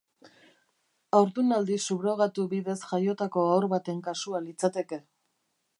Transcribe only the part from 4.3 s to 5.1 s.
litzateke.